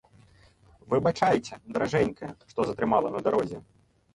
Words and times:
Выбачайце, 0.93 1.53
даражэнькая, 1.75 2.31
што 2.53 2.59
затрымала 2.71 3.07
на 3.19 3.25
дарозе. 3.29 3.63